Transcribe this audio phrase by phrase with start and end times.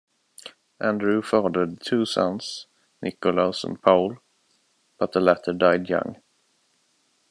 [0.79, 2.65] Andrew fathered two sons,
[3.03, 4.17] Nicholas and Paul,
[4.97, 6.19] but the latter died young.